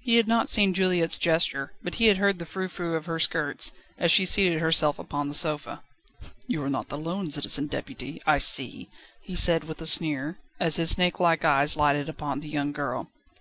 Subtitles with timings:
[0.00, 3.20] He had not seen Juliette's gesture, but he had heard the frou frou of her
[3.20, 5.84] skirts, as she seated herself upon the sofa.
[6.48, 8.88] "You are not alone Citizen Deputy, I see,"
[9.22, 13.08] he said, with a sneer, as his snakelike eyes lighted upon the young girl.